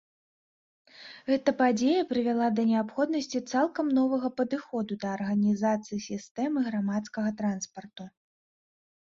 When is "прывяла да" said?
2.11-2.65